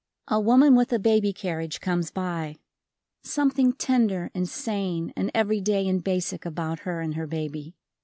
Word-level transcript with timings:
A 0.27 0.39
woman 0.39 0.73
with 0.73 0.91
a 0.93 0.97
baby 0.97 1.31
carriage 1.31 1.79
comes 1.79 2.09
by. 2.09 2.57
Something 3.21 3.71
tender 3.71 4.31
and 4.33 4.49
sane 4.49 5.13
and 5.15 5.29
everyday 5.35 5.87
and 5.87 6.03
basic 6.03 6.43
about 6.43 6.79
her 6.79 7.01
and 7.01 7.13
her 7.13 7.27
baby. 7.27 7.75